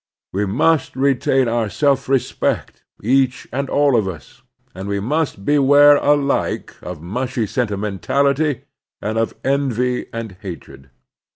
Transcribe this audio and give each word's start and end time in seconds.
We 0.33 0.47
must 0.47 0.95
retain 0.95 1.47
our 1.47 1.69
self 1.69 2.07
resp^t, 2.07 2.69
each 3.03 3.47
and 3.53 3.69
all 3.69 3.95
of 3.95 4.07
us, 4.07 4.41
and 4.73 4.89
we 4.89 4.99
must 4.99 5.45
be 5.45 5.59
ware 5.59 5.97
alike 5.97 6.75
of 6.81 7.03
mushy 7.03 7.45
sentimentality 7.45 8.61
and 8.99 9.19
of 9.19 9.35
envy 9.43 10.07
and 10.11 10.37
hatred. 10.41 10.89